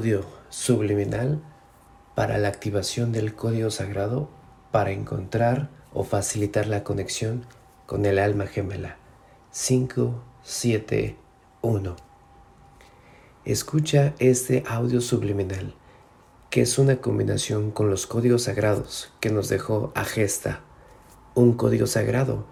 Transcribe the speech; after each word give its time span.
audio 0.00 0.24
subliminal 0.48 1.42
para 2.14 2.38
la 2.38 2.48
activación 2.48 3.12
del 3.12 3.34
código 3.34 3.70
sagrado 3.70 4.30
para 4.70 4.92
encontrar 4.92 5.68
o 5.92 6.04
facilitar 6.04 6.68
la 6.68 6.84
conexión 6.84 7.44
con 7.84 8.06
el 8.06 8.18
alma 8.18 8.46
gemela. 8.46 8.96
571. 9.52 11.96
Escucha 13.44 14.14
este 14.18 14.64
audio 14.66 15.02
subliminal, 15.02 15.74
que 16.48 16.62
es 16.62 16.78
una 16.78 17.02
combinación 17.02 17.70
con 17.70 17.90
los 17.90 18.06
códigos 18.06 18.44
sagrados 18.44 19.12
que 19.20 19.28
nos 19.28 19.50
dejó 19.50 19.92
Agesta. 19.94 20.60
Un 21.34 21.52
código 21.52 21.86
sagrado 21.86 22.46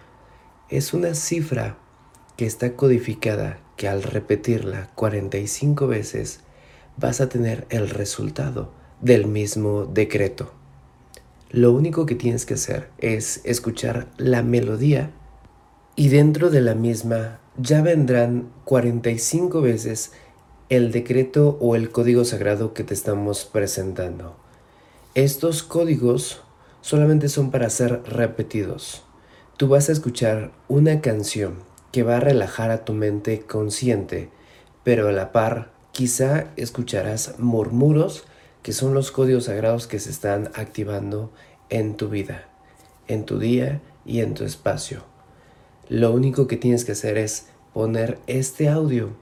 es 0.68 0.92
una 0.92 1.14
cifra 1.14 1.78
que 2.36 2.44
está 2.44 2.76
codificada 2.76 3.60
que 3.78 3.88
al 3.88 4.02
repetirla 4.02 4.90
45 4.96 5.86
veces 5.86 6.40
vas 6.98 7.20
a 7.20 7.28
tener 7.28 7.66
el 7.70 7.90
resultado 7.90 8.70
del 9.00 9.26
mismo 9.26 9.86
decreto. 9.86 10.52
Lo 11.50 11.72
único 11.72 12.06
que 12.06 12.14
tienes 12.14 12.44
que 12.44 12.54
hacer 12.54 12.90
es 12.98 13.40
escuchar 13.44 14.08
la 14.18 14.42
melodía 14.42 15.12
y 15.96 16.08
dentro 16.08 16.50
de 16.50 16.60
la 16.60 16.74
misma 16.74 17.40
ya 17.56 17.82
vendrán 17.82 18.50
45 18.64 19.60
veces 19.60 20.12
el 20.68 20.92
decreto 20.92 21.56
o 21.60 21.74
el 21.74 21.90
código 21.90 22.24
sagrado 22.24 22.74
que 22.74 22.84
te 22.84 22.94
estamos 22.94 23.46
presentando. 23.46 24.36
Estos 25.14 25.62
códigos 25.62 26.42
solamente 26.82 27.28
son 27.28 27.50
para 27.50 27.70
ser 27.70 28.02
repetidos. 28.04 29.02
Tú 29.56 29.68
vas 29.68 29.88
a 29.88 29.92
escuchar 29.92 30.52
una 30.68 31.00
canción 31.00 31.54
que 31.90 32.02
va 32.02 32.18
a 32.18 32.20
relajar 32.20 32.70
a 32.70 32.84
tu 32.84 32.92
mente 32.92 33.40
consciente, 33.40 34.28
pero 34.84 35.08
a 35.08 35.12
la 35.12 35.32
par 35.32 35.77
quizá 35.98 36.52
escucharás 36.54 37.40
murmuros 37.40 38.22
que 38.62 38.72
son 38.72 38.94
los 38.94 39.10
códigos 39.10 39.46
sagrados 39.46 39.88
que 39.88 39.98
se 39.98 40.10
están 40.10 40.52
activando 40.54 41.32
en 41.70 41.96
tu 41.96 42.08
vida, 42.08 42.46
en 43.08 43.24
tu 43.24 43.40
día 43.40 43.80
y 44.06 44.20
en 44.20 44.34
tu 44.34 44.44
espacio. 44.44 45.02
Lo 45.88 46.12
único 46.12 46.46
que 46.46 46.56
tienes 46.56 46.84
que 46.84 46.92
hacer 46.92 47.18
es 47.18 47.48
poner 47.74 48.20
este 48.28 48.68
audio 48.68 49.16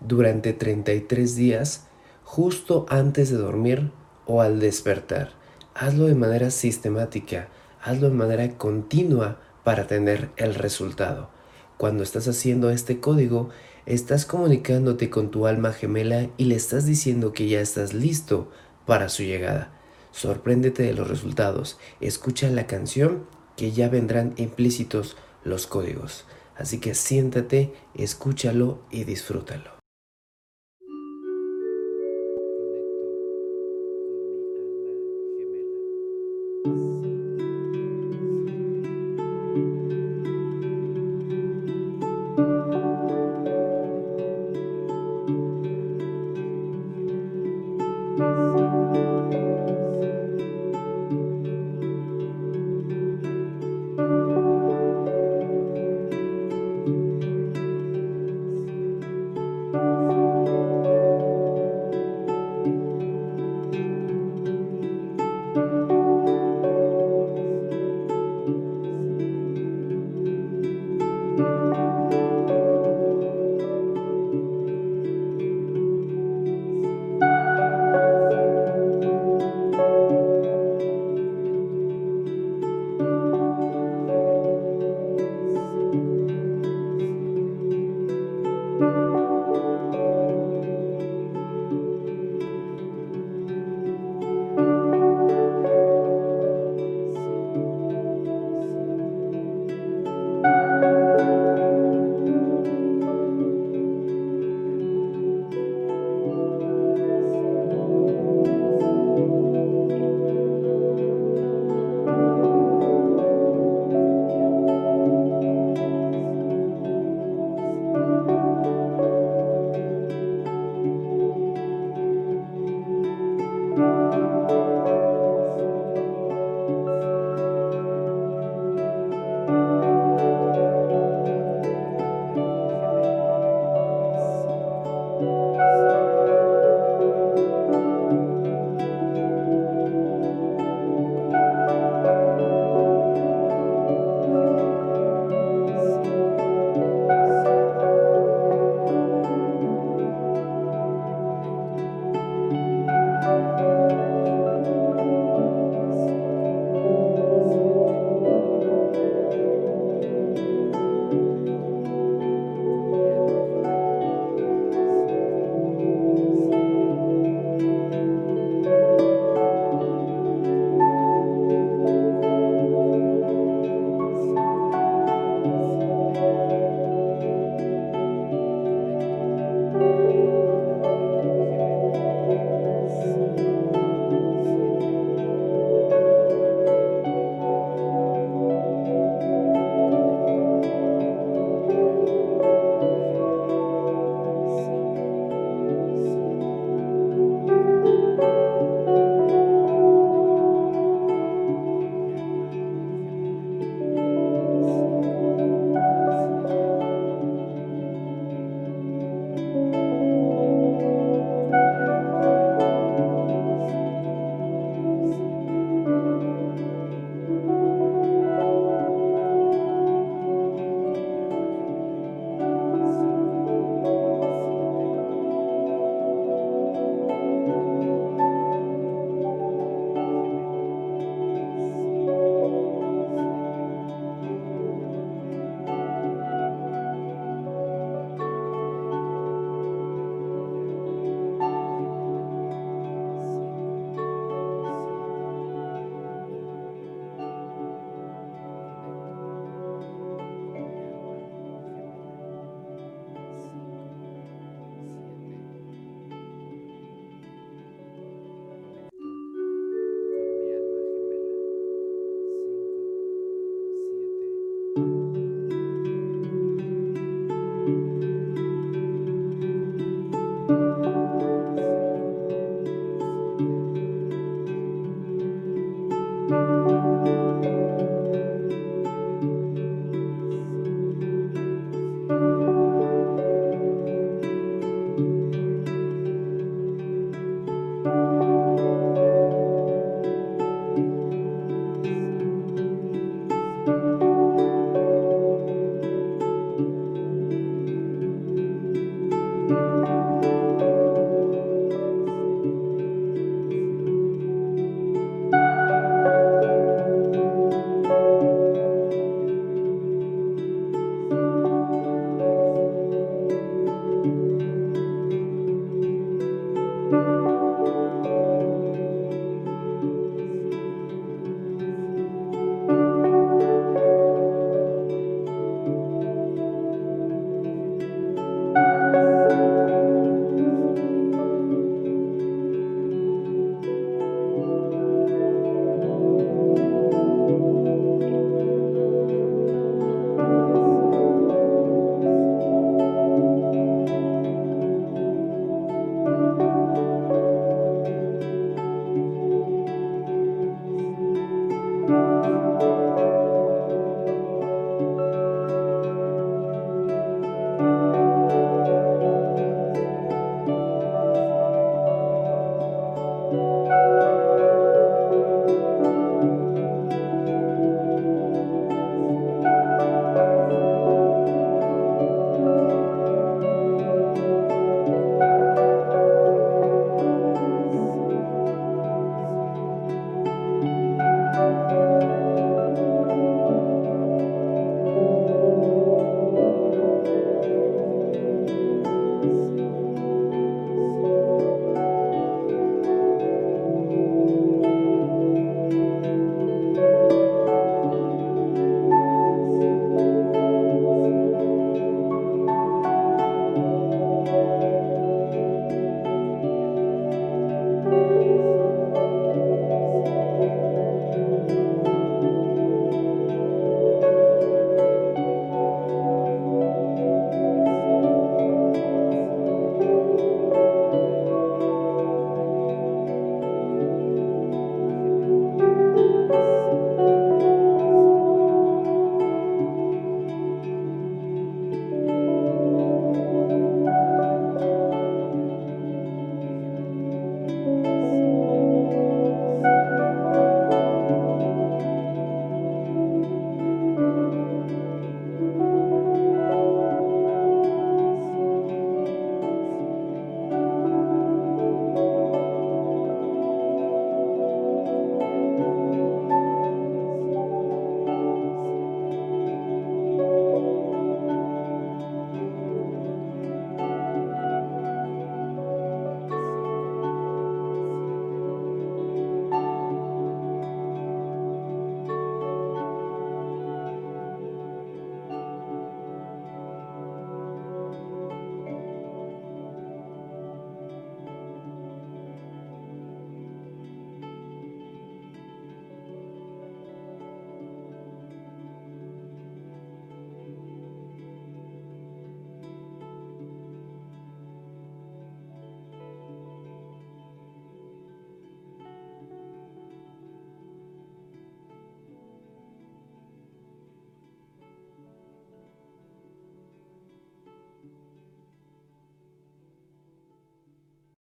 durante 0.00 0.52
33 0.52 1.34
días 1.34 1.86
justo 2.24 2.84
antes 2.90 3.30
de 3.30 3.38
dormir 3.38 3.90
o 4.26 4.42
al 4.42 4.60
despertar. 4.60 5.30
Hazlo 5.74 6.04
de 6.04 6.14
manera 6.14 6.50
sistemática, 6.50 7.48
hazlo 7.82 8.10
de 8.10 8.16
manera 8.16 8.58
continua 8.58 9.38
para 9.64 9.86
tener 9.86 10.28
el 10.36 10.56
resultado. 10.56 11.30
Cuando 11.76 12.02
estás 12.02 12.26
haciendo 12.26 12.70
este 12.70 13.00
código, 13.00 13.50
estás 13.84 14.24
comunicándote 14.24 15.10
con 15.10 15.30
tu 15.30 15.46
alma 15.46 15.72
gemela 15.72 16.30
y 16.36 16.46
le 16.46 16.54
estás 16.54 16.86
diciendo 16.86 17.32
que 17.32 17.48
ya 17.48 17.60
estás 17.60 17.92
listo 17.92 18.50
para 18.86 19.08
su 19.08 19.22
llegada. 19.22 19.72
Sorpréndete 20.10 20.82
de 20.82 20.94
los 20.94 21.08
resultados, 21.08 21.78
escucha 22.00 22.48
la 22.48 22.66
canción 22.66 23.26
que 23.56 23.72
ya 23.72 23.88
vendrán 23.90 24.32
implícitos 24.36 25.16
los 25.44 25.66
códigos. 25.66 26.24
Así 26.56 26.78
que 26.78 26.94
siéntate, 26.94 27.74
escúchalo 27.94 28.80
y 28.90 29.04
disfrútalo. 29.04 29.75